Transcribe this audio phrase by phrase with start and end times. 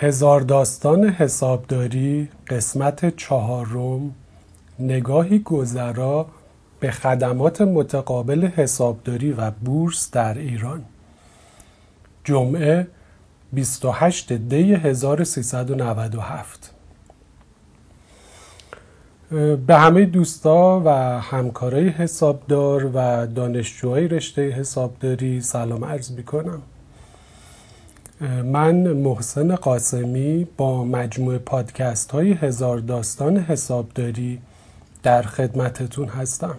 [0.00, 4.14] هزار داستان حسابداری قسمت چهارم.
[4.78, 6.26] نگاهی گذرا
[6.80, 10.84] به خدمات متقابل حسابداری و بورس در ایران.
[12.24, 12.86] جمعه
[13.52, 16.74] 28 دی 1397
[19.66, 20.90] به همه دوستا و
[21.20, 26.62] همکارای حسابدار و دانشجوهای رشته حسابداری سلام عرض می کنم
[28.44, 34.38] من محسن قاسمی با مجموع پادکست های هزار داستان حسابداری
[35.02, 36.56] در خدمتتون هستم.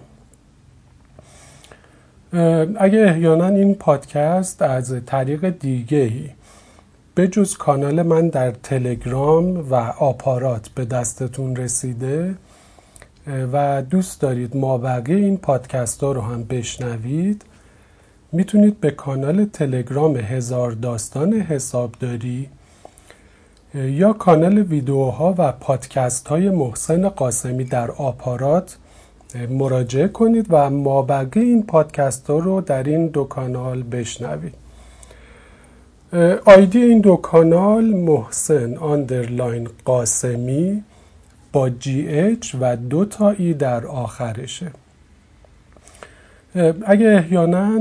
[2.79, 6.29] اگه احیانا این پادکست از طریق دیگهی
[7.15, 12.35] به جز کانال من در تلگرام و آپارات به دستتون رسیده
[13.53, 17.45] و دوست دارید ما بقیه این پادکست ها رو هم بشنوید
[18.31, 22.49] می‌تونید به کانال تلگرام هزار داستان حسابداری
[23.73, 28.77] یا کانال ویدیوها و پادکست های محسن قاسمی در آپارات
[29.49, 34.53] مراجعه کنید و مابقی این پادکست ها رو در این دو کانال بشنوید.
[36.45, 40.83] آیدی این دو کانال محسن underline قاسمی
[41.51, 44.71] با GH و دو تا E در آخرشه.
[46.85, 47.79] اگه احیانا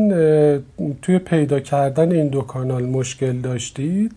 [1.03, 4.13] توی پیدا کردن این دو کانال مشکل داشتید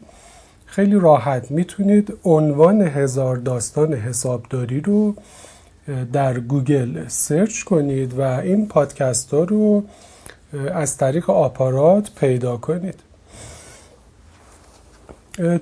[0.66, 5.16] خیلی راحت می‌تونید عنوان هزار داستان حسابداری رو
[6.14, 9.84] در گوگل search کنید و این پادکست ها رو
[10.74, 13.00] از طریق آپارات پیدا کنید.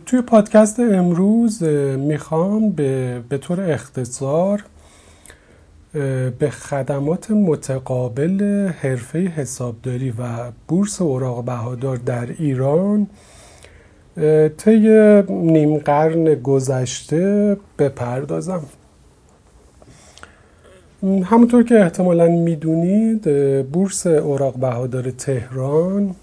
[0.05, 1.63] توی پادکست امروز
[1.97, 4.63] می‌خوام به, به طور اختصار
[5.93, 13.07] به خدمات متقابل حرفه حسابداری و بورس اوراق بهادار در ایران
[14.57, 14.79] طی
[15.29, 18.63] نیم قرن گذشته بپردازم.
[21.03, 23.23] همونطور که احتمالا می‌دونید
[23.71, 26.15] بورس اوراق بهادار تهران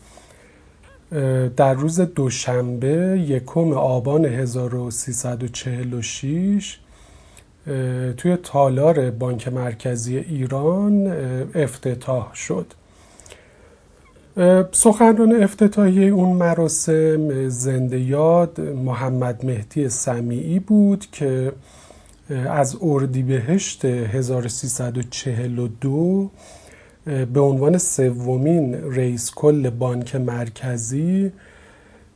[1.56, 6.78] در روز دوشنبه یکم آبان 1346
[8.16, 11.06] توی تالار بانک مرکزی ایران
[11.54, 12.66] افتتاح شد.
[14.72, 21.52] سخنران افتتاحیه اون مراسم زنده یاد محمد مهدی سمیعی بود که
[22.48, 26.30] از اردیبهشت 1342
[27.32, 31.32] به عنوان سومین رئیس کل بانک مرکزی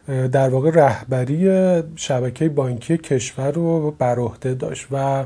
[0.09, 5.25] در واقع رهبری شبکه بانکی کشور رو بر عهده داشت و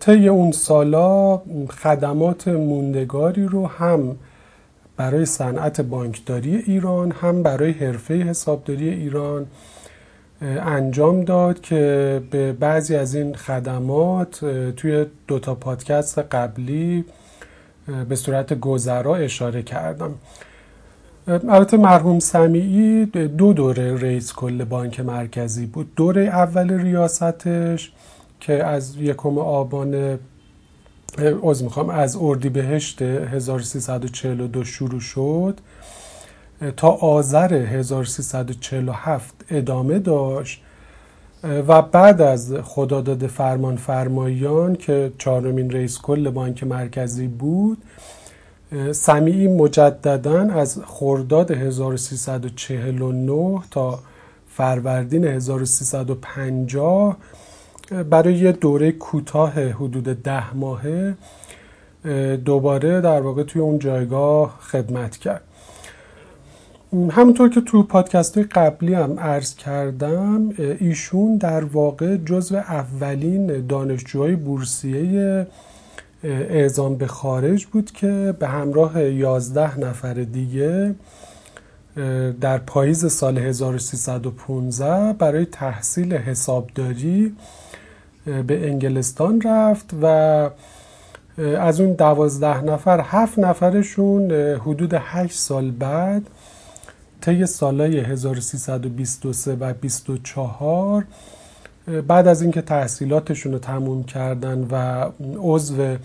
[0.00, 1.42] طی اون سالا
[1.82, 4.16] خدمات موندگاری رو هم
[4.96, 9.46] برای صنعت بانکداری ایران هم برای حرفه حسابداری ایران
[10.42, 14.44] انجام داد که به بعضی از این خدمات
[14.76, 17.04] توی دوتا پادکست قبلی
[18.08, 20.14] به صورت گذرا اشاره کردم.
[21.28, 25.94] البته مرحوم سمیعی دو دوره رئیس کل بانک مرکزی بود.
[25.96, 27.92] دوره اول ریاستش
[28.40, 30.18] که از یکم آبان
[31.48, 35.60] از می‌خوام از اردیبهشت 1342 شروع شد.
[36.76, 40.62] تا آذر 1347 ادامه داشت.
[41.68, 47.78] و بعد از خداداد فرمان فرمایان که چهارمین رئیس کل بانک مرکزی بود
[48.92, 53.98] سمیعی مجددا از خرداد 1349 تا
[54.48, 57.16] فروردین 1350
[58.10, 61.14] برای یه دوره کوتاه حدود ده ماهه
[62.44, 65.42] دوباره در واقع توی اون جایگاه خدمت کرد.
[66.92, 75.46] همونطور که تو پادکست قبلی هم عرض کردم ایشون در واقع جزو اولین دانشجوهای بورسیه
[76.24, 80.94] اعزام به خارج بود که به همراه 11 نفر دیگه
[82.40, 87.36] در پاییز سال 1315 برای تحصیل حسابداری
[88.46, 90.06] به انگلستان رفت و
[91.38, 96.22] از اون دوازده نفر هفت نفرشون حدود هشت سال بعد
[97.20, 101.04] طی سالهای 1323 و 24
[102.08, 105.04] بعد از اینکه تحصیلاتشون رو تموم کردن و
[105.38, 105.96] عضو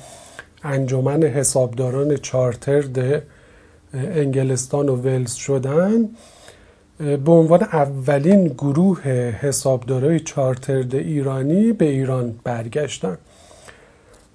[0.64, 3.24] انجمن حسابداران چارترد
[3.94, 6.10] انگلستان و ولز شدن
[6.98, 9.08] به عنوان اولین گروه
[9.42, 13.18] حسابدارای چارترد ایرانی به ایران برگشتن.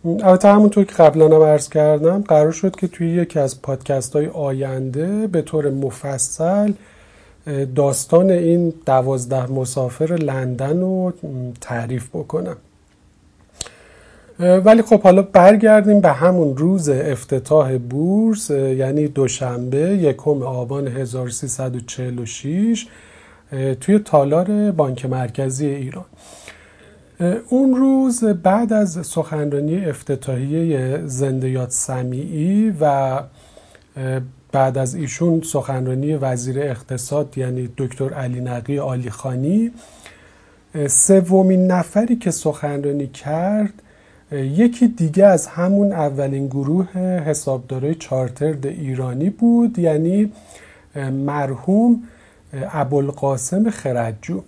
[0.04, 4.26] البته همونطور که قبلا هم عرض کردم قرار شد که توی یکی از پادکست های
[4.26, 6.72] آینده به طور مفصل
[7.74, 11.12] داستان این دوازده مسافر لندن رو
[11.60, 12.56] تعریف بکنم.
[14.38, 22.86] ولی خب حالا برگردیم به همون روز افتتاح بورس یعنی دوشنبه یکم آبان 1346
[23.80, 26.04] توی تالار بانک مرکزی ایران.
[27.48, 33.20] اون روز بعد از سخنرانی افتتاحیه زنده یاد سمیعی و
[34.52, 39.70] بعد از ایشون سخنرانی وزیر اقتصاد یعنی دکتر علی نقی آلی خانی
[40.88, 43.72] سومین نفری که سخنرانی کرد
[44.32, 50.32] یکی دیگه از همون اولین گروه حسابدارای چارترد ایرانی بود یعنی
[51.12, 52.02] مرحوم
[52.72, 54.42] ابوالقاسم خردجو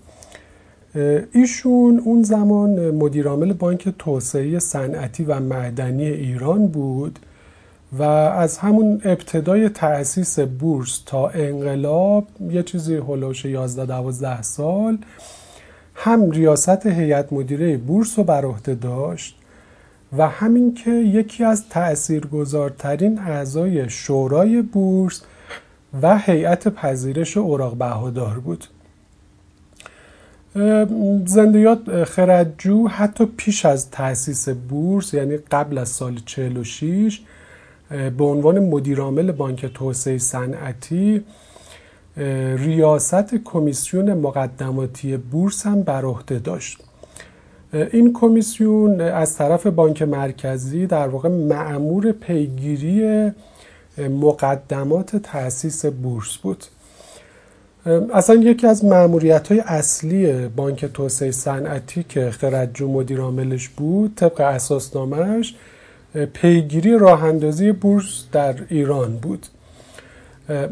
[1.32, 7.18] ایشون اون زمان مدیرعامل بانک توسعه صنعتی و معدنی ایران بود.
[7.92, 14.98] و از همون ابتدای تأسیس بورس تا انقلاب یه چیزی هلوش 11 12 سال
[15.94, 19.36] هم ریاست هیئت مدیره بورس رو بر عهده داشت
[20.18, 25.22] و همین که یکی از تأثیرگذارترین اعضای شورای بورس
[26.02, 28.64] و هیئت پذیرش اوراق بهادار بود.
[31.26, 37.20] زندیات خردجو حتی پیش از تأسیس بورس یعنی قبل از سال 46
[37.90, 41.24] به عنوان مدیرعامل بانک توسعه صنعتی
[42.56, 46.78] ریاست کمیسیون مقدماتی بورس هم بر عهده داشت.
[47.72, 53.30] این کمیسیون از طرف بانک مرکزی در واقع معمور پیگیری
[53.98, 56.64] مقدمات تأسیس بورس بود.
[58.14, 64.40] اصلا یکی از معمولیت های اصلی بانک توسعه صنعتی که خردجو مدیر عاملش بود طبق
[64.40, 65.54] اساسنامهش
[66.32, 69.46] پیگیری راه اندازی بورس در ایران بود.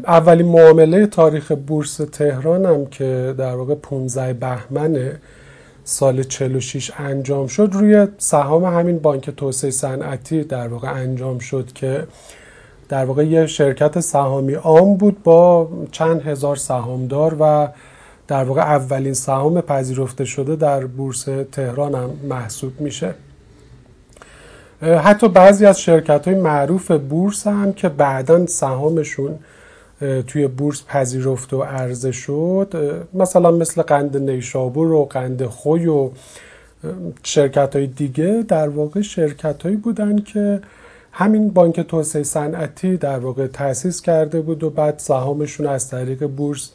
[0.07, 5.19] اولین معامله تاریخ بورس تهران هم که در واقع 15 بهمن
[5.83, 12.07] سال 46 انجام شد روی سهام همین بانک توسعه صنعتی در واقع انجام شد که
[12.89, 17.67] در واقع یه شرکت سهامی عام بود با چند هزار سهامدار و
[18.27, 23.13] در واقع اولین سهام پذیرفته شده در بورس تهران هم محسوب میشه.
[24.81, 29.39] حتی بعضی از شرکت های معروف بورس هم که بعدا سهامشون
[30.27, 32.73] توی بورس پذیرفت و عرضه شد
[33.13, 36.09] مثلا مثل قند نیشابور و قند خوی و
[37.23, 40.61] شرکت های دیگه در واقع شرکت هایی بودن که
[41.11, 46.71] همین بانک توسعه صنعتی در واقع تأسیس کرده بود و بعد سهامشون از طریق بورس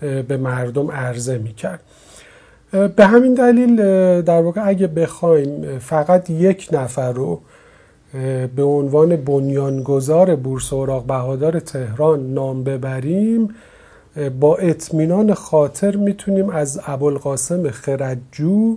[0.00, 1.80] به مردم عرضه می‌کرد.
[2.72, 3.76] به همین دلیل
[4.22, 7.40] در واقع اگه بخوایم فقط یک نفر رو
[8.56, 13.54] به عنوان بنیانگذار بورس اوراق بهادار تهران نام ببریم
[14.40, 18.76] با اطمینان خاطر می‌تونیم از ابوالقاسم خردجو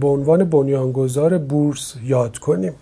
[0.00, 2.72] به عنوان بنیانگذار بورس یاد کنیم.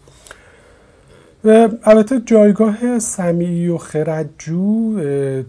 [1.84, 5.00] البته جایگاه سمیعی و خردجو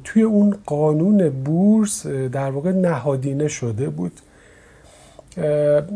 [0.03, 4.11] توی اون قانون بورس در واقع نهادینه شده بود.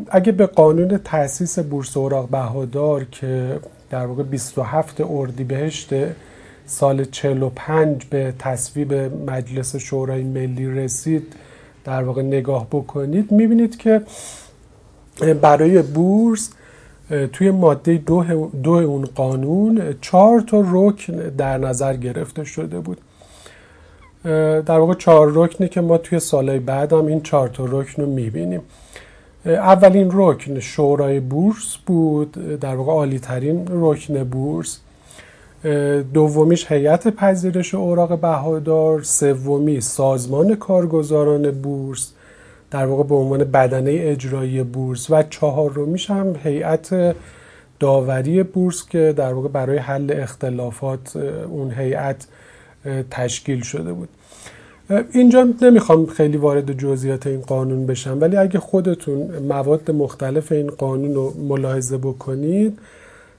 [0.10, 3.60] اگه به قانون تاسیس بورس اوراق بهادار که
[3.90, 5.90] در واقع 27 اردیبهشت
[6.66, 8.94] سال 45 به تصویب
[9.30, 11.34] مجلس شورای ملی رسید
[11.86, 14.02] در واقع نگاه بکنید می‌بینید که
[15.42, 16.50] برای بورس
[17.34, 18.24] توی ماده دو,
[18.64, 22.98] دو اون قانون چهار تا رکن در نظر گرفته شده بود.
[24.66, 28.10] در واقع چهار رکنی که ما توی سالهای بعد هم این چهار تا رکن رو
[28.10, 28.62] می‌بینیم.
[29.46, 34.80] اولین رکن شورای بورس بود در واقع عالی ترین رکن بورس.
[36.14, 42.12] دومیش هیئت پذیرش اوراق بهادار سومی سازمان کارگزاران بورس
[42.72, 47.16] در واقع به عنوان بدنه اجرایی بورس و چهارمیش هم هیئت
[47.80, 51.16] داوری بورس که در واقع برای حل اختلافات
[51.50, 52.28] اون هیئت
[53.12, 54.10] تشکیل شده بود.
[54.90, 61.16] اینجا نمی‌خوام خیلی وارد جزئیات این قانون بشم ولی اگه خودتون مواد مختلف این قانون
[61.16, 62.80] رو ملاحظه بکنید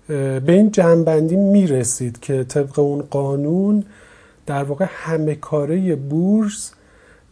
[0.08, 3.84] به این جنبندی می‌رسید که طبق اون قانون
[4.46, 6.72] در واقع همه کاره بورس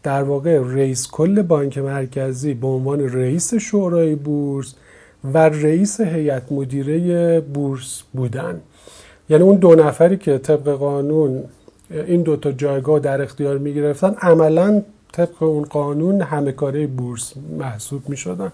[0.02, 4.74] در واقع رئیس کل بانک مرکزی به عنوان رئیس شورای بورس
[5.34, 8.60] و رئیس هیئت مدیره بورس بودن.
[9.28, 11.44] یعنی اون دو نفری که طبق قانون
[11.90, 18.08] این دوتا جایگاه در اختیار می گرفتن عملا طبق اون قانون همه کاره بورس محسوب
[18.08, 18.52] می شدن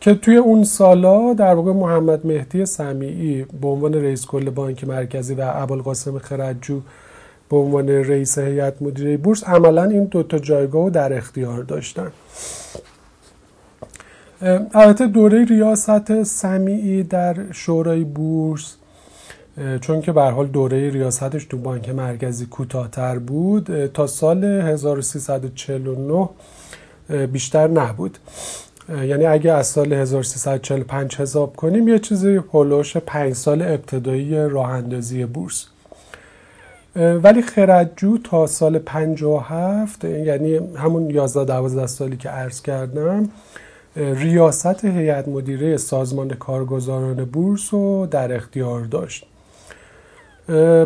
[0.00, 5.34] که توی اون سالا در واقع محمد مهدی سمیعی به عنوان رئیس کل بانک مرکزی
[5.34, 6.80] و ابوالقاسم خردجو
[7.50, 12.12] به عنوان رئیس هیئت مدیره بورس عملا این دوتا جایگاه رو در اختیار داشتن.
[14.74, 18.76] البته دوره ریاست سمیعی در شورای بورس
[19.80, 26.28] چون که به حال دوره ریاستش تو بانک مرکزی کوتاهتر بود تا سال 1349
[27.32, 28.18] بیشتر نبود.
[28.88, 35.24] یعنی اگه از سال 1345 حساب کنیم یه چیزی هلوش پنج سال ابتدایی راه اندازی
[35.24, 35.66] بورس
[36.96, 43.30] ولی خردجو تا سال 57 یعنی همون 11 12 سالی که عرض کردم
[43.96, 49.26] ریاست هیئت مدیره سازمان کارگزاران بورس رو در اختیار داشت.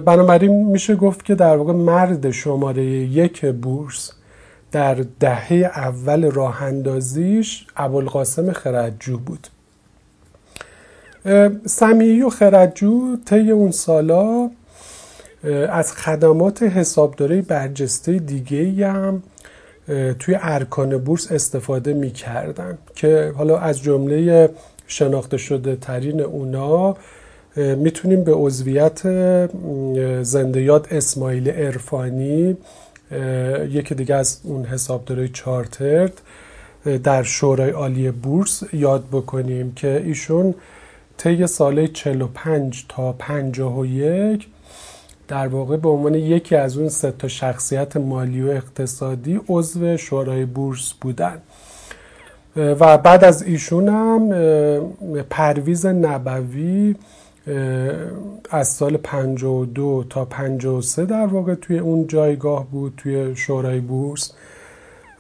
[0.04, 4.12] بنابراین میشه گفت که در واقع مرد شماره یک بورس
[4.72, 9.46] در دهه اول راه اندازیش ابوالقاسم خردجو بود.
[11.66, 14.50] سمیعی و خردجو طی اون سالا
[15.68, 19.22] از خدمات حسابداری برجسته دیگه هم
[20.18, 24.50] توی ارکان بورس استفاده می‌کردن که حالا از جمله
[24.86, 26.96] شناخته شده ترین اونا
[27.56, 29.00] می‌تونیم به عضویت
[30.22, 32.56] زنده یاد اسماعیل ارفانی
[33.70, 36.20] یکی دیگه از اون حسابدارای چارترد
[37.04, 40.54] در شورای عالی بورس یاد بکنیم که ایشون
[41.16, 44.46] طی سال 45 تا 51
[45.28, 50.44] در واقع به عنوان یکی از اون سه تا شخصیت مالی و اقتصادی عضو شورای
[50.44, 51.38] بورس بودن.
[52.56, 54.28] و بعد از ایشون هم
[55.30, 56.94] پرویز نبوی
[58.50, 64.32] از سال 52 تا 53 در واقع توی اون جایگاه بود توی شورای بورس.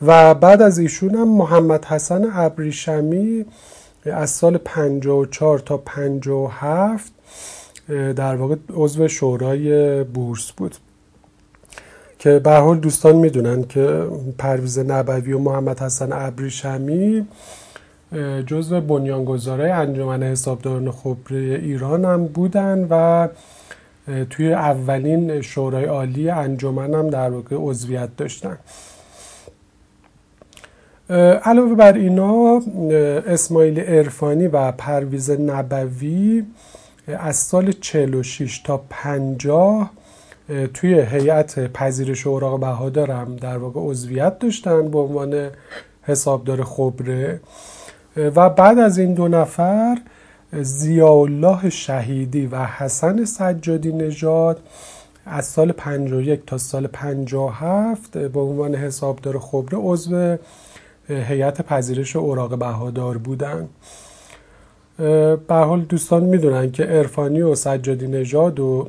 [0.02, 3.44] و بعد از ایشون هم محمد حسن ابریشمی
[4.04, 7.12] از سال 54 تا 57
[7.88, 10.76] در واقع عضو شورای بورس بود.
[12.18, 14.06] که به حال دوستان می‌دونن که
[14.38, 17.26] پرویز نبوی و محمد حسن ابریشمی
[18.46, 23.28] جزو بنیانگذارای انجمن حسابداران خبره ایران هم بودن و
[24.30, 28.58] توی اولین شورای عالی انجمن هم در واقع عضویت داشتن.
[31.44, 32.60] علاوه بر اینا
[33.26, 36.44] اسماعیل ارفانی و پرویز نبوی
[37.06, 39.90] از سال 46 تا 50
[40.74, 45.50] توی هیئت پذیرش اوراق بهادار هم در واقع عضویت داشتن به عنوان
[46.02, 47.40] حسابدار خبره.
[48.16, 49.98] و بعد از این دو نفر
[50.52, 54.60] زیاءالله شهیدی و حسن سجادی نژاد
[55.26, 60.36] از سال 51 تا سال 57 به عنوان حسابدار خبره عضو
[61.08, 63.68] هیئت پذیرش اوراق بهادار بودند
[65.48, 68.88] به حال دوستان می‌دونن که عرفانی و سجادی نژاد و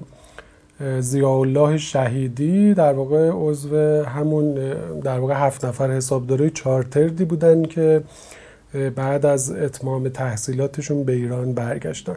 [1.00, 4.54] زیاءالله شهیدی در واقع عضو همون
[5.04, 8.04] در واقع هفت نفر حسابدارای چارتردی بودن که
[8.96, 12.16] بعد از اتمام تحصیلاتشون به ایران برگشتن.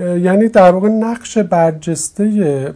[0.00, 2.74] یعنی در واقع نقش برجسته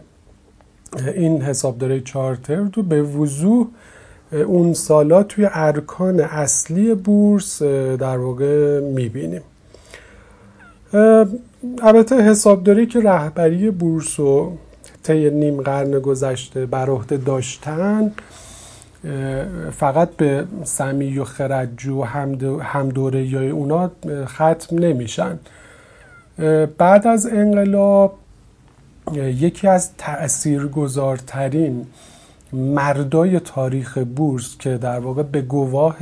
[1.14, 3.66] این حسابدارای چارترد رو به وضوح
[4.32, 9.42] اون سالا توی ارکان اصلی بورس در واقع می‌بینیم.
[11.82, 14.52] البته حسابداری که رهبری بورس و
[15.02, 18.12] طی نیم قرن گذشته بر عهده داشتن
[19.72, 22.04] فقط به سمی و خرجو و
[22.60, 23.90] هم دوره یا اونا
[24.24, 25.38] ختم نمیشن.
[26.78, 28.14] بعد از انقلاب
[29.16, 31.86] یکی از تأثیرگذارترین
[32.52, 35.96] مردای تاریخ بورس که در واقع به گواه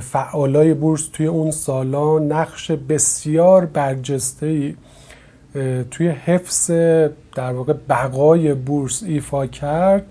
[0.00, 4.74] فعالای بورس توی اون سالا نقش بسیار برجسته
[5.90, 6.70] توی حفظ
[7.34, 10.06] در واقع بقای بورس ایفا کرد.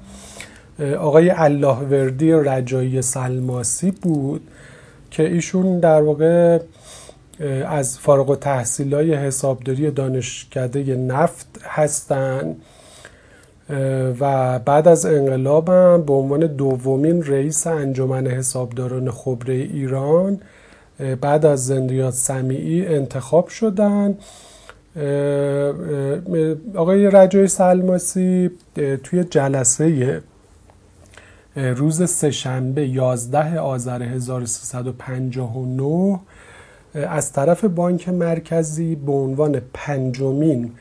[0.99, 4.41] آقای الله وردی رجایی سلماسی بود
[5.11, 6.59] که ایشون در واقع
[7.67, 12.55] از فارغ تحصیل های حسابداری دانشکده نفت هستند
[14.19, 20.39] و بعد از انقلابم به عنوان دومین رئیس انجمن حسابداران خبره ایران
[21.21, 24.17] بعد از زندیات سمیعی انتخاب شدن.
[26.75, 28.51] آقای رجای سلماسی
[29.03, 30.21] توی جلسه
[31.59, 36.19] روز سهشنبه 11 آذر 1359
[36.93, 40.71] از طرف بانک مرکزی به عنوان پنجمین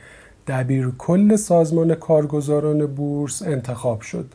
[0.47, 4.25] دبیر کل سازمان کارگزاران بورس انتخاب شد.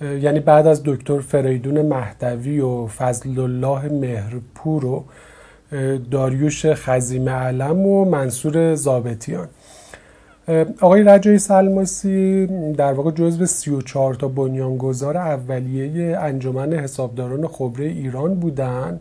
[0.00, 5.04] یعنی بعد از دکتر فریدون مهدوی و فضل الله مهرپور و
[6.10, 9.48] داریوش خزیم علم و منصور زابتیان
[10.80, 19.00] آقای رجایی سلماسی در واقع جزو 34 تا بنیانگذار اولیه انجمن حسابداران خبره ایران بودند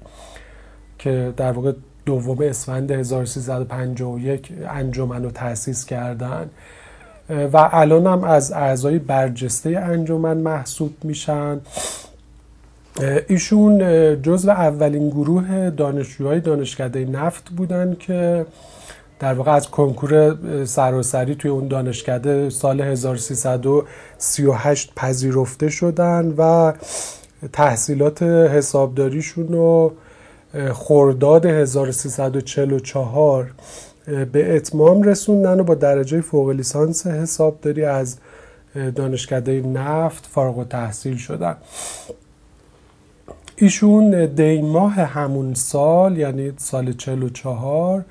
[0.99, 1.71] که در واقع
[2.05, 6.51] دوم اسفند 1351 انجمن رو تأسیس کردند
[7.29, 11.59] و الان هم از اعضای برجسته انجمن محسوب میشن.
[13.27, 13.81] ایشون
[14.21, 18.45] جزو اولین گروه دانشجوهای دانشکده نفت بودن که
[19.19, 26.73] در واقع از کنکور سراسری توی اون دانشکده سال 1338 پذیرفته شدن و
[27.53, 29.93] تحصیلات حسابداریشون رو
[30.73, 33.51] خرداد 1344
[34.31, 38.17] به اتمام رسوندن و با درجه فوق لیسانس حسابداری از
[38.95, 41.55] دانشکده نفت فارغ و تحصیل شدن.
[43.55, 48.05] ایشون دی ماه همون سال یعنی سال 44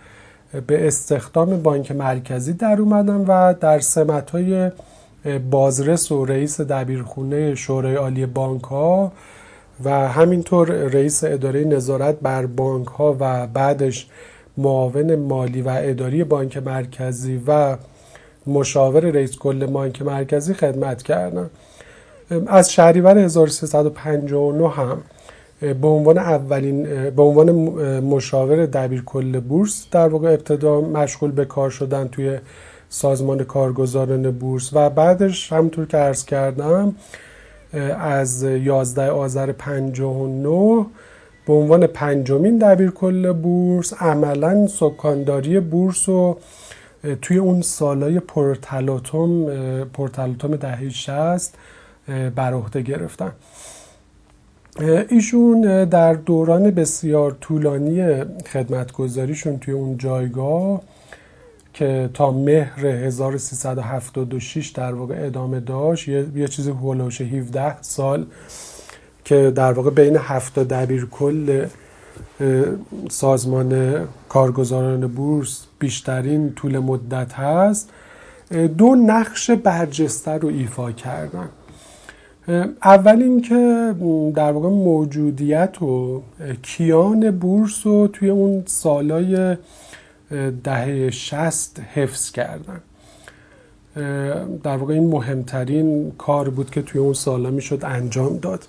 [0.66, 4.70] به استخدام بانک مرکزی در اومدن و در سمت های
[5.50, 9.12] بازرس و رئیس دبیرخونه شورای عالی بانک ها
[9.84, 14.06] و همینطور رئیس اداره نظارت بر بانک ها و بعدش
[14.56, 17.76] معاون مالی و اداری بانک مرکزی و
[18.46, 21.50] مشاور رئیس کل بانک مرکزی خدمت کردن
[22.46, 25.02] از شهریور 1359 هم
[25.60, 27.50] به عنوان اولین به عنوان
[28.00, 32.38] مشاور دبیر کل بورس در واقع ابتدا مشغول به کار شدن توی
[32.88, 36.94] سازمان کارگزاران بورس و بعدش همونطور که عرض کردم
[37.98, 40.86] از 11 آذر 59
[41.46, 46.36] به عنوان پنجمین دبیر کل بورس عملا سکانداری بورس و
[47.22, 49.46] توی اون سالای پرتلاتوم
[49.84, 51.54] پرتلاتوم دهه 60
[52.36, 53.32] بر عهده گرفتن.
[54.80, 60.82] ایشون در دوران بسیار طولانی خدمتگذاریشون توی اون جایگاه
[61.74, 68.26] که تا مهر 1376 در واقع ادامه داشت یه, چیزی هولوش 17 سال
[69.24, 71.66] که در واقع بین هفت دبیر کل
[73.10, 77.90] سازمان کارگزاران بورس بیشترین طول مدت هست.
[78.78, 81.48] دو نقش برجسته رو ایفا کردن.
[82.84, 83.94] اول اینکه
[84.34, 86.22] در واقع موجودیت و
[86.62, 89.56] کیان بورس رو توی اون سالای
[90.64, 92.80] دهه شست حفظ کردن.
[94.62, 98.64] در واقع این مهمترین کار بود که توی اون سالا می‌شد انجام داد.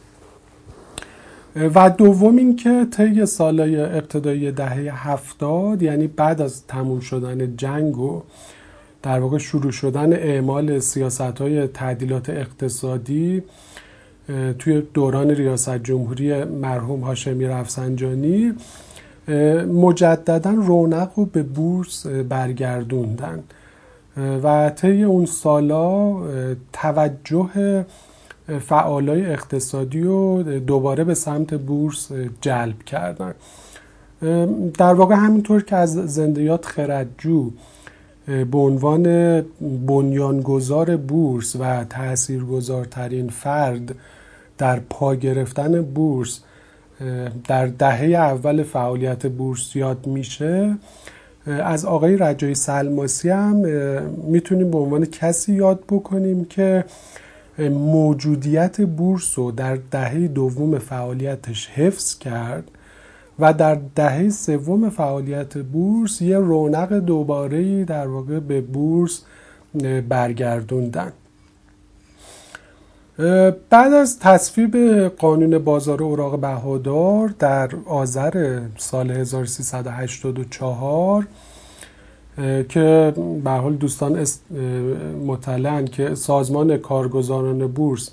[1.55, 8.21] و دوم اینکه طی سالای ابتدایی دهه هفتاد یعنی بعد از تموم شدن جنگ و
[9.03, 13.43] در واقع شروع شدن اعمال سیاست های تعدیلات اقتصادی
[14.59, 18.53] توی دوران ریاست جمهوری مرحوم هاشمی رفسنجانی
[19.73, 23.43] مجددا رونق رو به بورس برگردوندن.
[24.43, 26.15] و طی اون سالا
[26.73, 27.85] توجه
[28.59, 32.11] فعالای اقتصادی رو دوباره به سمت بورس
[32.41, 33.33] جلب کردن.
[34.77, 37.51] در واقع همینطور که از زندیات خردجو
[38.27, 39.03] به عنوان
[39.87, 43.95] بنیانگذار بورس و تاثیرگذارترین فرد
[44.57, 46.39] در پا گرفتن بورس
[47.47, 50.77] در دهه اول فعالیت بورس یاد میشه.
[51.45, 53.55] از آقای رجای سلماسی هم
[54.27, 56.85] می‌تونیم به عنوان کسی یاد بکنیم که
[57.69, 62.71] موجودیت بورس رو در دهه دوم فعالیتش حفظ کرد
[63.39, 69.21] و در دهه سوم فعالیت بورس یه رونق دوباره در واقع به بورس
[70.09, 71.11] برگردوندن.
[73.69, 74.77] بعد از تصویب
[75.07, 81.27] قانون بازار اوراق بهادار در آذر سال 1384
[82.69, 84.25] که به حال دوستان
[85.25, 88.11] مطلعن که سازمان کارگزاران بورس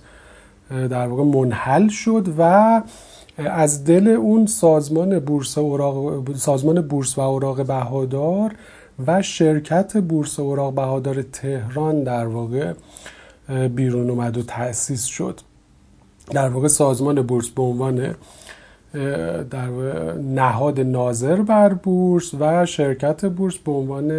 [0.71, 2.83] در واقع منحل شد و
[3.39, 8.55] از دل اون سازمان بورس اوراق سازمان بورس و اوراق بهادار
[9.07, 12.73] و شرکت بورس اوراق بهادار تهران در واقع
[13.49, 15.41] بیرون اومد و تأسیس شد.
[16.31, 18.15] در واقع سازمان بورس به عنوان
[19.51, 19.69] در
[20.17, 24.13] نهاد ناظر بر بورس و شرکت بورس به عنوان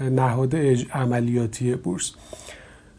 [0.00, 0.56] نهاد
[0.92, 2.12] عملیاتی بورس.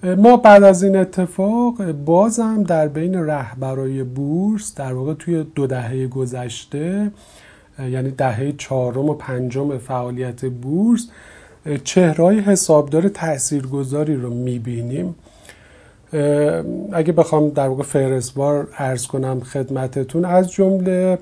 [0.03, 6.07] ما بعد از این اتفاق بازم در بین رهبرای بورس در واقع توی دو دهه
[6.07, 7.11] گذشته
[7.79, 11.09] یعنی دهه چهارم و پنجم فعالیت بورس
[11.83, 15.15] چهرهای حسابدار تاثیرگذاری رو می‌بینیم.
[16.93, 21.17] اگه بخوام در واقع فهرستوار ارز کنم خدمتتون از جمله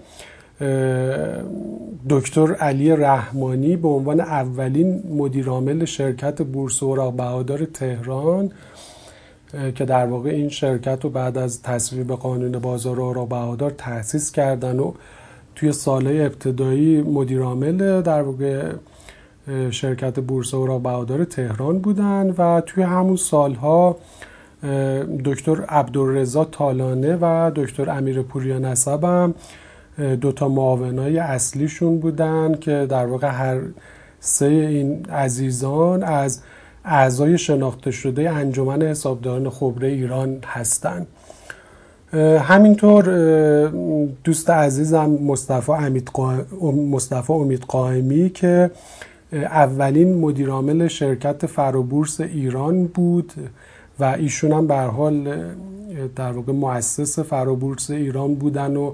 [2.10, 8.52] دکتر علی رحمانی به عنوان اولین مدیرعامل شرکت بورس اوراق بهادار تهران
[9.76, 14.80] که در واقع این شرکت رو بعد از تصویب قانون بازار اوراق بهادار تأسیس کردن
[14.80, 14.93] و
[15.56, 18.71] توی سالهای ابتدایی مدیرعامل در واقع
[19.71, 23.97] شرکت بورس اوراق بهادار تهران بودن و توی همون سالها
[25.26, 29.36] دکتر عبدالرضا تالانه و دکتر امیر پوریا نسب هم
[30.22, 33.60] دوتا معاونای اصلیشون بودن که در واقع هر
[34.20, 36.41] سه این عزیزان از
[36.86, 41.08] اعضای شناخته شده انجمن حسابداران خبره ایران هستند
[42.39, 43.04] همینطور
[44.24, 46.12] دوست عزیزم مصطفی امید,
[47.30, 48.72] امید قائمی که
[49.34, 53.34] اولین مدیرعامل شرکت فرابورس ایران بود.
[54.00, 55.46] و ایشون هم به حال
[56.16, 58.94] در واقع مؤسس فرابورس ایران بودن و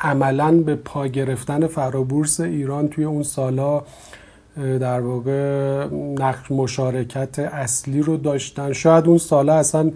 [0.00, 3.82] عملا به پا گرفتن فرابورس ایران توی اون سالا
[4.56, 5.86] در واقع
[6.18, 8.72] نقش مشارکت اصلی رو داشتن.
[8.72, 9.90] شاید اون سالا اصلا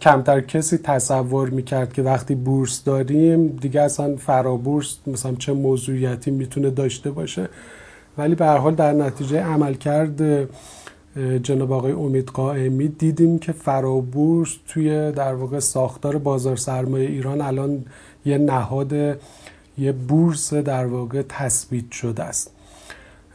[0.00, 6.70] کمتر کسی تصور می‌کرد که وقتی بورس داریم دیگه اصلا فرابورس مثلا چه موضوعیتی می‌تونه
[6.70, 7.48] داشته باشه.
[8.18, 10.48] ولی به حال در نتیجه عمل کرد
[11.42, 17.84] جناب آقای امید قائمی دیدیم که فرابورس توی در واقع ساختار بازار سرمایه ایران الان
[18.24, 18.92] یه نهاد
[19.78, 22.50] یه بورس در واقع تثبیت شده است.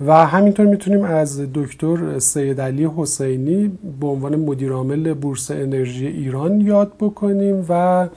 [0.05, 6.91] و همینطور می‌تونیم از دکتر سید علی حسینی به عنوان مدیرعامل بورس انرژی ایران یاد
[6.99, 8.07] بکنیم و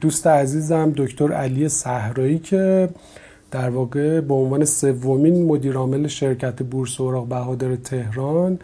[0.00, 2.88] دوست عزیزم دکتر علی صحرایی که
[3.50, 8.58] در واقع به عنوان سومین مدیرعامل شرکت بورس اوراق بهادر تهران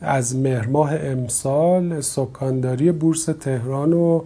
[0.00, 0.68] از مهر
[1.02, 4.24] امسال سکانداری بورس تهران رو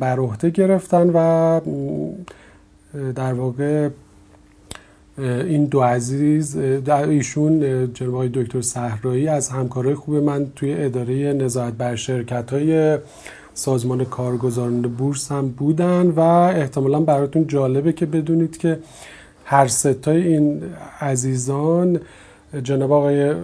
[0.00, 1.60] بر عهده گرفتن و
[3.14, 3.88] در واقع
[5.18, 7.60] این دو عزیز در ایشون
[7.94, 12.98] جناب دکتر صحرایی از همکارای خوب من توی اداره نظارت بر شرکت های
[13.60, 18.78] سازمان کارگزاران بورس هم بودن و احتمالا براتون جالبه که بدونید که
[19.44, 20.62] هر ستای این
[21.00, 22.00] عزیزان
[22.62, 23.34] جناب آقای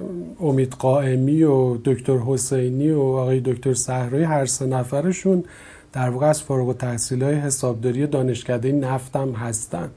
[0.40, 5.44] امید قائمی و دکتر حسینی و آقای دکتر صحرایی هر سه نفرشون
[5.92, 9.88] در واقع از فارغ التحصیل های حسابداری دانشکده نفت هم هستن.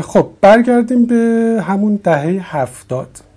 [0.00, 3.31] خب برگردیم به همون دهه هفتاد.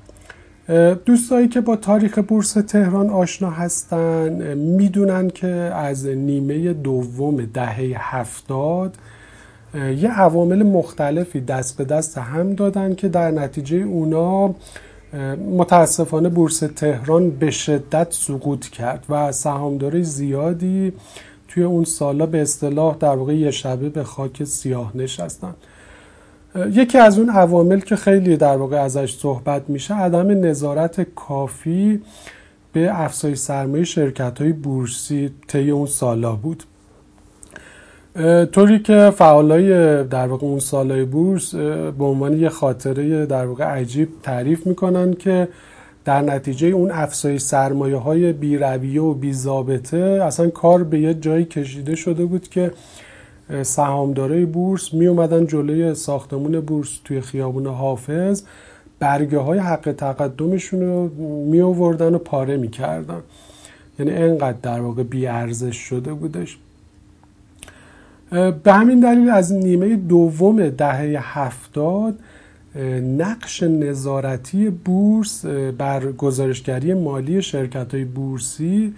[1.06, 8.96] دوستایی که با تاریخ بورس تهران آشنا هستن می‌دونن که از نیمه دوم دهه هفتاد
[9.76, 14.56] یه عوامل مختلفی دست به دست هم دادن که در نتیجه اونا
[15.58, 20.94] متاسفانه بورس تهران به شدت سقوط کرد و سهامدار زیادی
[21.48, 25.54] توی اون سالا به اصطلاح در واقع یه شبه به خاک سیاه نشستن.
[26.56, 32.02] یکی از اون عوامل که خیلی در واقع ازش صحبت میشه عدم نظارت کافی
[32.74, 36.64] به افزایش سرمایه شرکت های بورسی طی اون سالا بود.
[38.52, 44.10] طوری که فعالای در واقع اون سالای بورس به عنوان یه خاطره در واقع عجیب
[44.24, 45.48] تعریف می‌کنن که
[46.06, 51.96] در نتیجه اون افزایش سرمایه های بیرویه و بیزابطه اصلا کار به یه جایی کشیده
[51.96, 52.72] شده بود که
[53.64, 58.44] سهامدارای بورس می اومدن جلوی ساختمون بورس توی خیابون حافظ.
[59.00, 61.08] برگه های حق تقدمشون رو
[61.46, 63.22] می آوردن و پاره می‌کردن.
[64.00, 66.58] یعنی انقدر در واقع بی ارزش شده بودش.
[68.64, 72.20] به همین دلیل از نیمه دوم دهه هفتاد
[73.18, 75.46] نقش نظارتی بورس
[75.78, 78.94] بر گزارشگری مالی شرکت های بورسی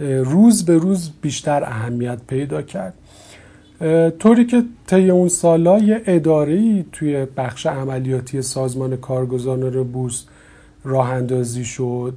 [0.00, 2.94] روز به روز بیشتر اهمیت پیدا کرد.
[4.18, 10.24] طوری که طی اون سالا یه اداره توی بخش عملیاتی سازمان کارگزاران بورس
[10.84, 12.14] راه اندازی شد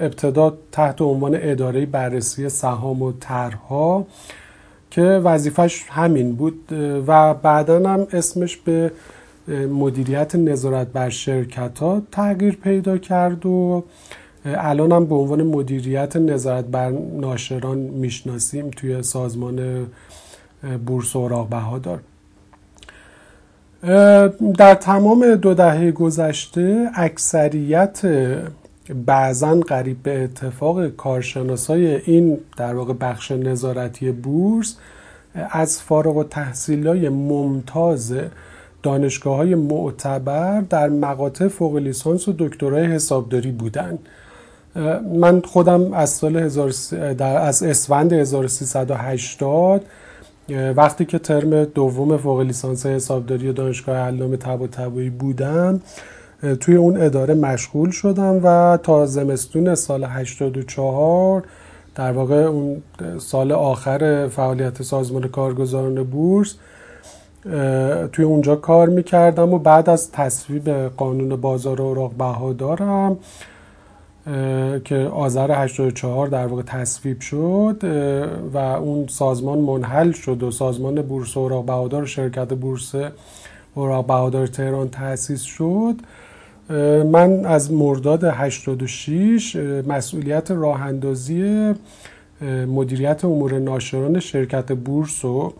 [0.00, 4.06] ابتدا تحت عنوان اداره بررسی سهام و طرحها
[4.90, 6.72] که وظیفش همین بود
[7.06, 8.92] و بعدا هم اسمش به
[9.70, 13.84] مدیریت نظارت بر شرکت ها تغییر پیدا کرد و
[14.44, 19.86] الان هم به عنوان مدیریت نظارت بر ناشران می‌شناسیم توی سازمان
[20.86, 22.00] بورس اوراق بهادار
[24.58, 28.00] در تمام دو دهه گذشته اکثریت
[29.06, 34.76] بعضا قریب به اتفاق کارشناسای این در واقع بخش نظارتی بورس
[35.50, 36.24] از فارغ و
[36.88, 38.14] های ممتاز
[38.82, 43.98] دانشگاه های معتبر در مقاطع فوق لیسانس و دکترای حسابداری بودند.
[45.14, 46.48] من خودم از سال
[47.14, 49.84] در از اسفند 1380
[50.48, 55.80] وقتی که ترم دوم فوق لیسانس حسابداری دانشگاه علامه طباطبایی بودم
[56.60, 61.42] توی اون اداره مشغول شدم و تا زمستون سال 84
[61.94, 62.82] در واقع اون
[63.18, 66.54] سال آخر فعالیت سازمان کارگزاران بورس
[68.12, 73.18] توی اونجا کار می‌کردم و بعد از تصویب قانون بازار اوراق بهادارم
[74.84, 77.84] که آذر 84 در واقع تصویب شد
[78.52, 82.94] و اون سازمان منحل شد و سازمان بورس اوراق بهادار شرکت بورس
[83.74, 85.94] اوراق بهادار تهران تأسیس شد.
[87.12, 91.72] من از مرداد 86 مسئولیت راه اندازی
[92.66, 95.52] مدیریت امور ناشران شرکت بورس رو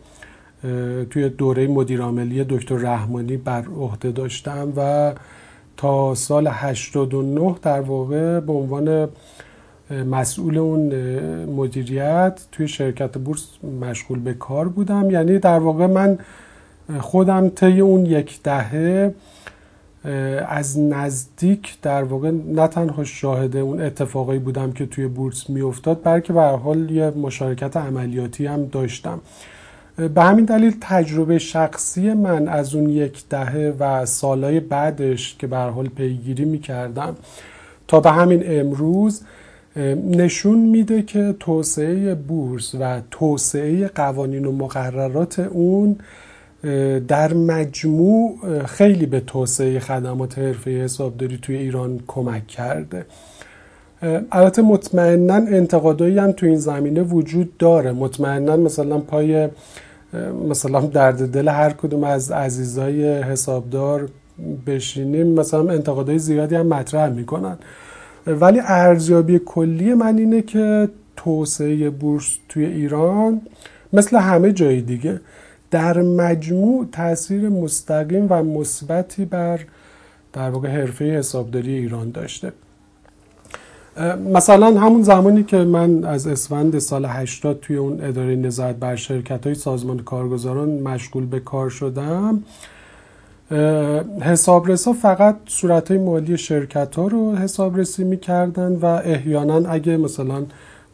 [1.10, 5.12] توی دوره مدیرعاملی دکتر رحمانی بر عهده داشتم و
[5.76, 9.08] تا سال 89 در واقع به عنوان
[10.10, 10.94] مسئول اون
[11.44, 13.46] مدیریت توی شرکت بورس
[13.80, 15.10] مشغول به کار بودم.
[15.10, 16.18] یعنی در واقع من
[17.00, 19.14] خودم طی اون یک دهه
[20.48, 26.32] از نزدیک در واقع نه تنها شاهد اون اتفاقایی بودم که توی بورس میافتاد بلکه
[26.32, 29.20] به حال یه مشارکت عملیاتی هم داشتم.
[29.96, 35.56] به همین دلیل تجربه شخصی من از اون یک دهه و سالهای بعدش که به
[35.56, 37.16] حال پیگیری می‌کردم
[37.88, 39.22] تا به همین امروز
[40.10, 45.96] نشون میده که توسعه بورس و توسعه قوانین و مقررات اون
[47.08, 53.06] در مجموع خیلی به توسعه خدمات حرفه حسابداری توی ایران کمک کرده.
[54.32, 57.92] البته مطمئنا انتقادایی هم توی این زمینه وجود داره.
[57.92, 59.48] مطمئنا مثلا پای
[60.48, 64.08] مثلا درد دل هر کدوم از عزیزای حسابدار
[64.66, 67.56] بشینیم مثلا انتقادهای زیادی هم مطرح می‌کنن.
[68.26, 73.40] ولی ارزیابی کلی من اینه که توسعه بورس توی ایران
[73.92, 75.20] مثل همه جای دیگه
[75.70, 79.60] در مجموع تاثیر مستقیم و مثبتی بر
[80.32, 82.52] در واقع حرفه حسابداری ایران داشته.
[84.34, 89.46] مثلا همون زمانی که من از اسفند سال 80 توی اون اداره نظارت بر شرکت
[89.46, 92.42] های سازمان کارگزاران مشغول به کار شدم
[94.20, 100.44] حسابرسا فقط صورت های مالی شرکت ها رو حسابرسی می‌کردن و احیانا اگه مثلا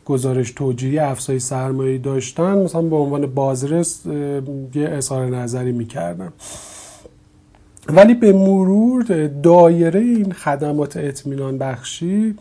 [0.05, 4.07] گزارش توجیهی افزای سرمایه داشتن مثلا به عنوان بازرس
[4.75, 6.33] یه اظهار نظری می‌کردن.
[7.88, 12.35] ولی به مرور دایره این خدمات اطمینان بخشی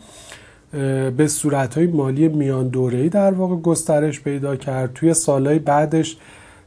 [1.16, 4.92] به صورتهای مالی میان دوره‌ای در واقع گسترش پیدا کرد.
[4.94, 6.16] توی سالهای بعدش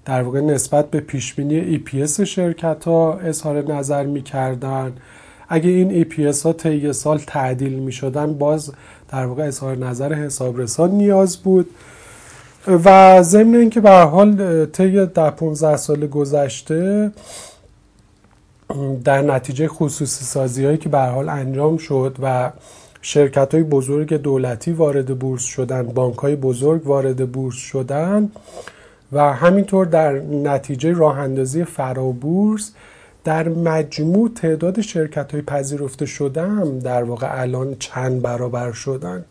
[0.06, 4.94] در واقع نسبت به پیشبینی EPS شرکت ها اظهار نظر می‌کردن.
[5.50, 8.72] اگه این EPS ها طی سال تعدیل می شدن باز
[9.10, 11.70] در واقع اظهار نظر حسابرسان نیاز بود.
[12.68, 17.12] و ضمن اینکه به حال طی ده 15 سال گذشته
[19.04, 22.52] در نتیجه خصوصی سازی هایی که به حال انجام شد و
[23.08, 28.32] شرکت های بزرگ دولتی وارد بورس شدن بانک های بزرگ وارد بورس شدن
[29.12, 32.72] و همینطور در نتیجه راه اندازی فرابورس
[33.24, 39.26] در مجموع تعداد شرکت های پذیرفته شدن در واقع الان چند برابر شدن.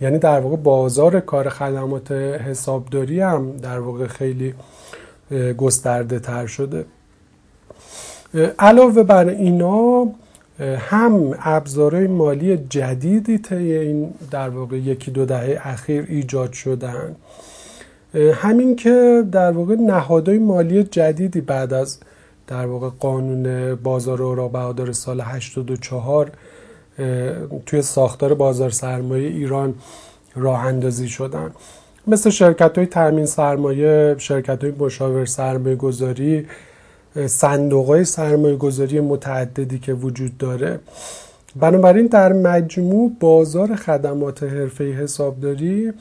[0.00, 4.54] یعنی در واقع بازار کار خدمات حسابداری هم در واقع خیلی
[5.58, 6.84] گسترده تر شده.
[8.58, 10.06] علاوه بر اینا
[10.60, 17.16] هم ابزارهای مالی جدیدی طی این در واقع یکی دو دهه اخیر ایجاد شدن.
[18.34, 21.98] همین که در واقع نهادهای مالی جدیدی بعد از
[22.46, 26.30] در واقع قانون بازار اوراق بهادار سال 84
[27.66, 29.74] توی ساختار بازار سرمایه ایران
[30.34, 31.50] راه اندازی شدن.
[32.06, 36.46] مثل شرکت های تامین سرمایه شرکت های مشاور سرمایه گذاری
[37.26, 40.80] صندوق های سرمایه گذاری متعددی که وجود داره.
[41.56, 45.92] بنابراین در مجموع بازار خدمات حرفه حسابداری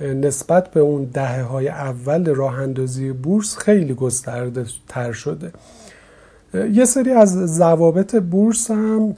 [0.00, 5.52] نسبت به اون دهه های اول راه اندازی بورس خیلی گسترده تر شده
[6.72, 9.16] یه سری از ضوابط بورس هم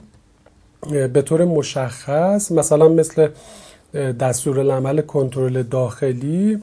[1.13, 3.27] به طور مشخص مثلا مثل
[4.19, 6.61] دستور العمل کنترل داخلی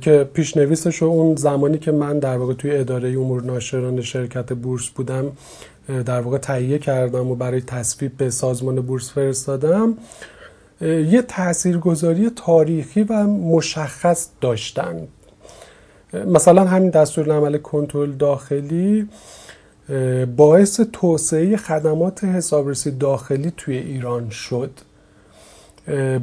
[0.00, 4.88] که پیشنویسش رو اون زمانی که من در واقع توی اداره امور ناشران شرکت بورس
[4.88, 5.32] بودم
[6.04, 9.98] در واقع تهیه کردم و برای تصویب به سازمان بورس فرستادم
[10.80, 15.08] یه تاثیرگذاری تاریخی و مشخص داشتن.
[16.26, 19.08] مثلا همین دستور عمل کنترل داخلی
[20.36, 24.70] باعث توسعه خدمات حسابرسی داخلی توی ایران شد.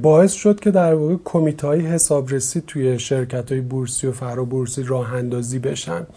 [0.01, 5.13] باعث شد که در واقع کمیته های حسابرسی توی شرکت های بورسی و فرابورسی راه
[5.13, 6.07] اندازی بشن.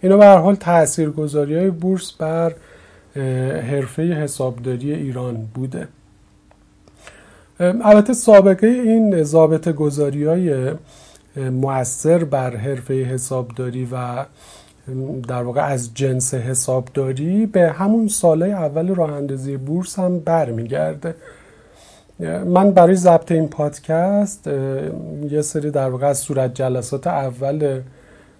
[0.00, 2.54] اینا به هر حال تاثیرگذاری های بورس بر
[3.60, 5.88] حرفه حسابداری ایران بوده.
[7.60, 10.72] البته سابقه این ضابط گذاری های
[11.36, 14.24] مؤثر بر حرفه حسابداری و
[15.28, 21.14] در واقع از جنس حسابداری به همون ساله اول راه اندازی بورس هم برمیگرده.
[22.46, 24.46] من برای ضبط این پادکست
[25.30, 27.80] یه سری در واقع از صورت جلسات اول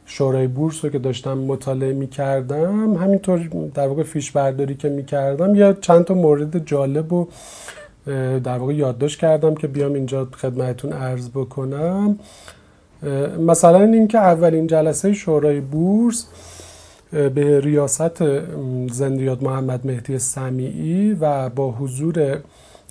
[0.07, 5.05] شورای بورس رو که داشتم مطالعه می کردم همینطور در واقع فیش برداری که می
[5.05, 7.29] کردم یا چند تا مورد جالب و
[8.45, 12.19] در واقع یادداشت کردم که بیام اینجا خدمتتون عرض بکنم.
[13.47, 16.27] مثلا اینکه اولین جلسه شورای بورس
[17.13, 18.25] به ریاست
[18.93, 22.39] زندیات محمد مهدی سمیعی و با حضور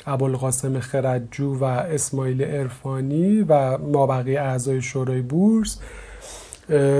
[0.07, 5.77] ابوالقاسم خردجو و اسماعیل ارفانی و مابقی اعضای شورای بورس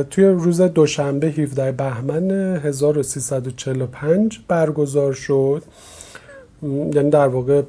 [0.10, 5.64] توی روز دوشنبه 17 بهمن 1345 برگزار شد.
[6.64, 7.62] یعنی در واقع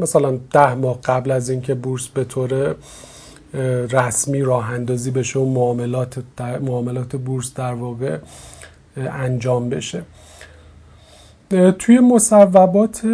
[0.00, 2.74] مثلا ده ماه قبل از اینکه بورس به طور
[3.92, 8.18] رسمی راه اندازی بشه و معاملات, معاملات بورس در واقع
[8.96, 10.02] انجام بشه.
[11.52, 13.04] توی مصوبات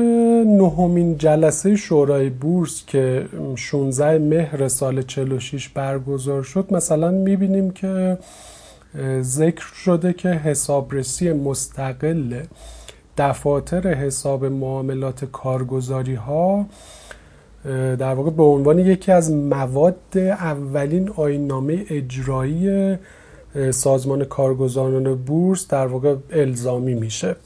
[0.47, 8.19] نهمین جلسه شورای بورس که 16 مهر سال 46 برگزار شد مثلا می‌بینیم که
[9.21, 12.43] ذکر شده که حسابرسی مستقل
[13.19, 16.67] دفاتر حساب معاملات کارگزاری ها
[17.99, 22.97] در واقع به عنوان یکی از مواد اولین آینامه اجرایی
[23.71, 27.37] سازمان کارگزاران بورس در واقع الزامی میشه.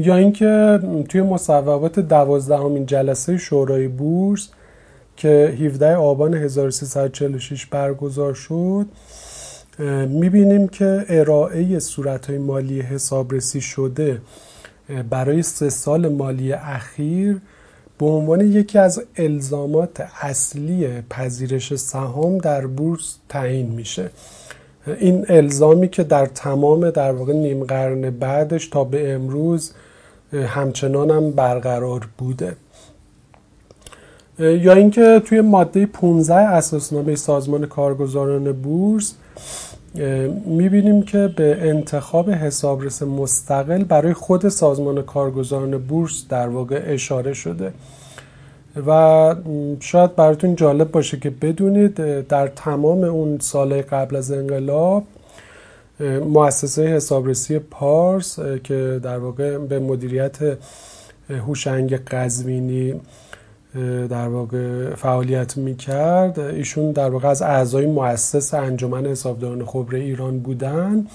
[0.00, 4.48] یا اینکه توی مصوبات دوازدهمین جلسه شورای بورس
[5.16, 8.86] که 17 آبان 1346 برگزار شد
[10.08, 14.20] می‌بینیم که ارائه صورتهای مالی حسابرسی شده
[15.10, 17.40] برای سه سال مالی اخیر
[17.98, 24.10] به عنوان یکی از الزامات اصلی پذیرش سهام در بورس تعیین میشه.
[24.86, 29.72] این الزامی که در تمام در واقع نیم قرن بعدش تا به امروز
[30.32, 32.56] همچنان هم برقرار بوده.
[34.38, 39.14] یا اینکه توی ماده 15 اساسنامه سازمان کارگزاران بورس
[40.46, 47.72] می‌بینیم که به انتخاب حسابرس مستقل برای خود سازمان کارگزاران بورس در واقع اشاره شده.
[48.86, 49.34] و
[49.80, 51.94] شاید براتون جالب باشه که بدونید
[52.28, 55.04] در تمام اون سال قبل از انقلاب
[56.24, 60.38] مؤسسه حسابرسی پارس که در واقع به مدیریت
[61.30, 63.00] هوشنگ قزوینی
[64.08, 71.06] در واقع فعالیت می‌کرد ایشون در واقع از اعضای مؤسس انجمن حسابداران خبره ایران بودن.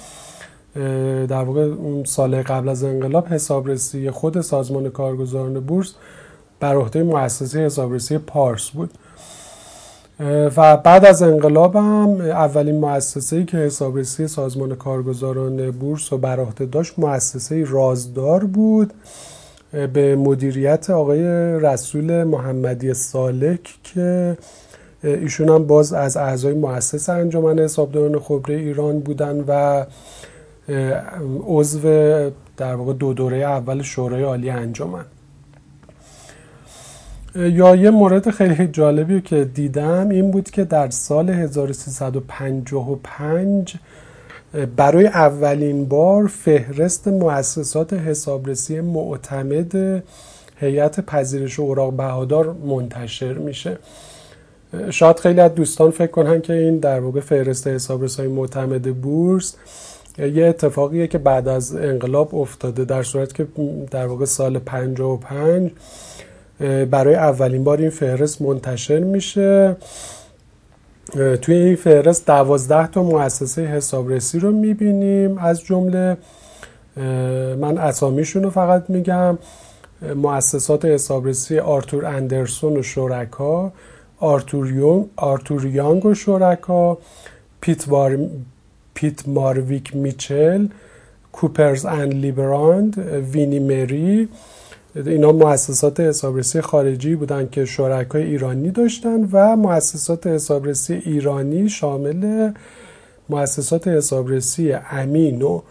[1.28, 5.94] در واقع اون سال قبل از انقلاب حسابرسی خود سازمان کارگزاران بورس
[6.62, 8.92] بر عهده مؤسسه حسابرسی پارس بود.
[10.58, 16.66] و بعد از انقلاب هم اولین مؤسسه که حسابرسی سازمان کارگزاران بورس رو بر عهده
[16.66, 18.94] داشت مؤسسه رازدار بود.
[19.94, 21.24] به مدیریت آقای
[21.60, 24.38] رسول محمدی سالک که
[25.04, 29.86] ایشون هم باز از اعضای مؤسس انجمن حسابداران خبره ایران بودن و
[31.48, 31.80] عضو
[32.58, 35.06] در واقع دو دوره اول شورای عالی انجمن.
[37.36, 43.76] یا یه مورد خیلی جالبی که دیدم این بود که در سال 1355
[44.76, 50.04] برای اولین بار فهرست مؤسسات حسابرسی معتمد
[50.58, 53.78] هیئت پذیرش اوراق بهادار منتشر میشه.
[54.90, 59.56] شاید خیلی از دوستان فکر کنن که این در واقع فهرست حسابرسی معتمد بورس
[60.18, 63.48] یه اتفاقیه که بعد از انقلاب افتاده در صورت که
[63.92, 65.72] در واقع سال 55
[66.92, 69.76] برای اولین بار این فهرست منتشر میشه.
[71.42, 75.38] توی این فهرست دوازده تا مؤسسه حسابرسی رو می‌بینیم.
[75.38, 76.18] از جمله
[77.60, 79.38] من اسامیشون رو فقط میگم.
[80.16, 83.72] مؤسسات حسابرسی آرتور اندرسون و شرکا
[84.20, 86.98] آرتور, یونگ، آرتور یانگ و شرکا
[87.62, 87.86] پیت,
[88.94, 90.68] پیت مارویک میچل
[91.32, 92.98] کوپرز اند لیبراند
[93.34, 94.30] وینی مری
[94.96, 102.52] اینا مؤسسات حسابرسی خارجی بودن که شرکای ایرانی داشتن و مؤسسات حسابرسی ایرانی شامل
[103.30, 105.62] مؤسسات حسابرسی امین و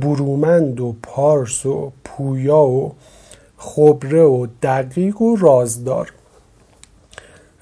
[0.00, 2.92] برومند و پارس و پویا و
[3.56, 6.12] خبره و دقیق و رازدار.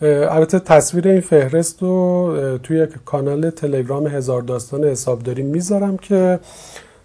[0.03, 6.39] البته تصویر این فهرست رو توی کانال تلگرام هزار داستان حسابداری می‌ذارم که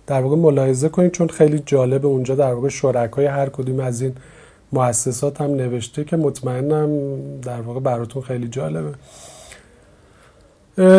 [0.08, 4.14] در واقع ملاحظه کنید چون خیلی جالبه اونجا در واقع شرکای هر کدوم از این
[4.74, 6.90] مؤسسات هم نوشته که مطمئنم
[7.42, 8.92] در واقع براتون خیلی جالبه.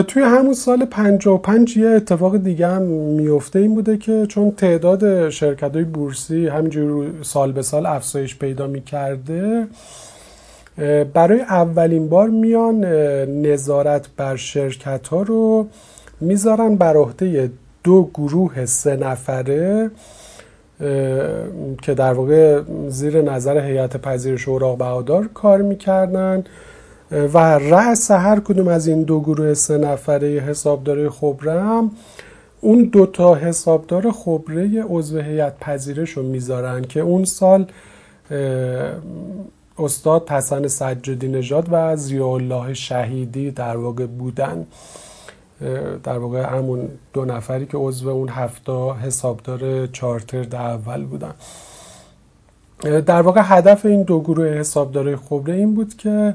[0.03, 5.75] توی همون سال 55 یه اتفاق دیگه هم میفته این بوده که چون تعداد شرکت
[5.75, 9.67] های بورسی همینجور سال به سال افزایش پیدا می‌کرده
[11.15, 12.85] برای اولین بار میان
[13.43, 15.67] نظارت بر شرکت ها رو
[16.21, 17.51] می‌ذارن بر عهده
[17.85, 19.91] دو گروه سه نفره
[21.83, 26.45] که در واقع زیر نظر هیئت پذیرش اوراق بهادار کار می‌کردن.
[27.11, 31.91] و رأس هر کدوم از این دو گروه سه نفره حسابداری خبره هم
[32.61, 37.67] اون دوتا حسابدار خبره عضو هیئت پذیرش رو می‌ذارن که اون سال
[39.79, 44.67] استاد حسن سجادی نژاد و الله شهیدی در واقع بودن.
[46.05, 51.35] در واقع همون دو نفری که عضو اون هفته حسابدار چارتر اول بودن.
[52.83, 56.35] در واقع هدف این دو گروه حسابدار خبره این بود که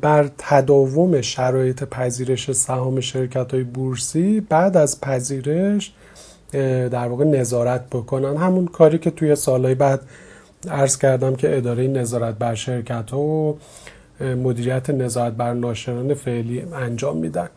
[0.00, 5.92] بر تداوم شرایط پذیرش سهام شرکت های بورسی بعد از پذیرش
[6.90, 8.36] در واقع نظارت بکنن.
[8.36, 10.00] همون کاری که توی سالهای بعد
[10.70, 13.58] عرض کردم که اداره نظارت بر شرکت ها و
[14.20, 17.48] مدیریت نظارت بر ناشران فعلی انجام میدن.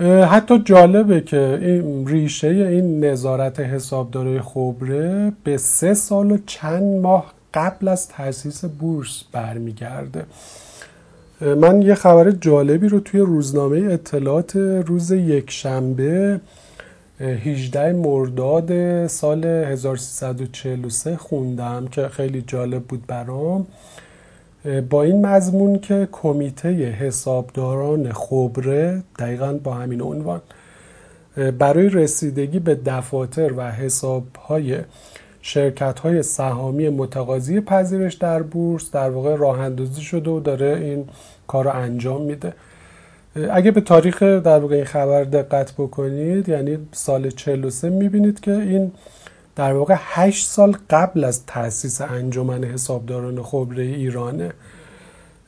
[0.00, 7.32] حتی جالبه که این ریشه این نظارت حسابداری خبره به سه سال و چند ماه
[7.54, 10.24] قبل از تاسیس بورس برمیگرده.
[11.40, 16.40] من یه خبر جالبی رو توی روزنامه اطلاعات روز یکشنبه
[17.20, 23.66] 18 مرداد سال 1343 خوندم که خیلی جالب بود برام.
[24.90, 30.40] با این مضمون که کمیته حسابداران خبره دقیقا با همین عنوان
[31.58, 34.78] برای رسیدگی به دفاتر و حسابهای
[35.42, 41.08] شرکت های سهامی متقاضی پذیرش در بورس در واقع راه اندازی شده و داره این
[41.46, 42.52] کار رو انجام میده.
[43.50, 48.92] اگه به تاریخ در واقع این خبر دقت بکنید یعنی سال 43 می‌بینید که این
[49.60, 54.52] در واقع 8 سال قبل از تاسیس انجمن حسابداران خبره ایرانه.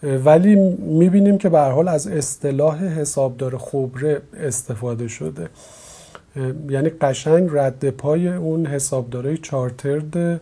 [0.03, 5.49] ولی می‌بینیم که به حال از اصطلاح حسابدار خبره استفاده شده.
[6.71, 10.41] یعنی قشنگ رد پای اون حسابدارای چارترد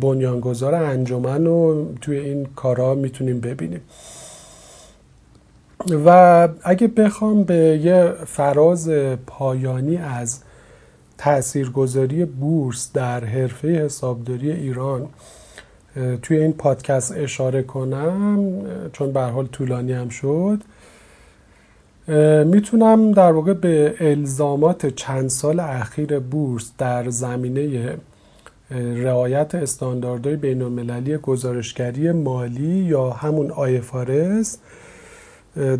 [0.00, 3.80] بنیانگذار انجمن رو توی این کارا می‌تونیم ببینیم.
[6.06, 8.88] و اگه بخوام به یه فراز
[9.26, 10.40] پایانی از
[11.18, 15.08] تاثیرگذاری بورس در حرفه حسابداری ایران
[16.22, 18.38] توی این پادکست اشاره کنم
[18.92, 20.60] چون به حال طولانی هم شد.
[22.46, 27.96] می‌تونم در واقع به الزامات چند سال اخیر بورس در زمینه
[28.96, 34.58] رعایت استانداردهای بین المللی گزارشگری مالی یا همون آیفارس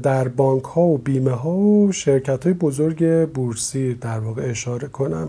[0.03, 5.29] در بانک ها و بیمه ها و شرکت های بزرگ بورسی در واقع اشاره کنم.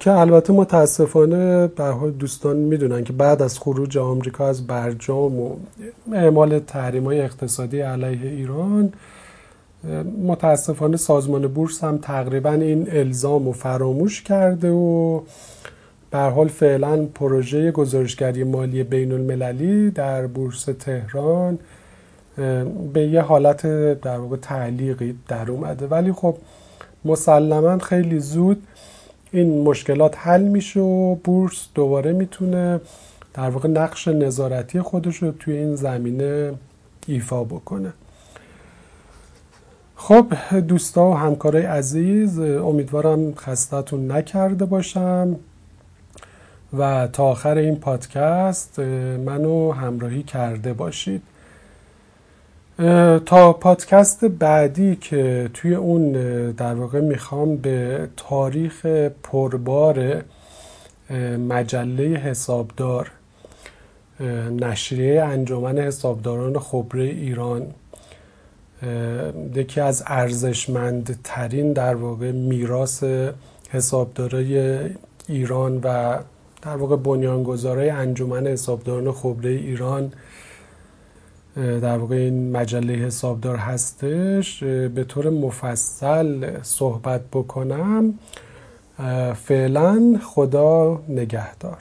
[0.00, 5.56] که البته متاسفانه به دوستان می‌دونن که بعد از خروج آمریکا از برجام و
[6.12, 8.92] اعمال تحریم های اقتصادی علیه ایران
[10.26, 15.20] متاسفانه سازمان بورس هم تقریبا این الزام و فراموش کرده و
[16.10, 21.58] به حال فعلا پروژه گزارشگری مالی بین المللی در بورس تهران
[22.92, 23.66] به یه حالت
[24.00, 25.86] در واقع تعلیقی در اومده.
[25.86, 26.36] ولی خب
[27.04, 28.62] مسلما خیلی زود
[29.32, 32.80] این مشکلات حل میشه و بورس دوباره می‌تونه
[33.34, 36.54] در واقع نقش نظارتی خودش رو توی این زمینه
[37.06, 37.92] ایفا بکنه.
[39.96, 40.26] خب
[40.68, 45.36] دوستا و همکارای عزیز امیدوارم خستتون نکرده باشم
[46.78, 48.78] و تا آخر این پادکست
[49.26, 51.22] منو همراهی کرده باشید.
[53.26, 56.12] تا پادکست بعدی که توی اون
[56.50, 58.86] در واقع می‌خوام به تاریخ
[59.22, 60.24] پربار
[61.48, 63.10] مجله حسابدار
[64.60, 67.62] نشریه انجمن حسابداران خبره ایران
[69.54, 73.04] یکی از ارزشمندترین در واقع میراث
[73.70, 74.80] حسابدارای
[75.28, 76.18] ایران و
[76.62, 80.12] در واقع بنیانگذارای انجمن حسابداران خبره ایران
[81.60, 88.14] در واقع این مجله حسابدار هستش به طور مفصل صحبت بکنم.
[89.34, 91.78] فعلا خدا نگهدار.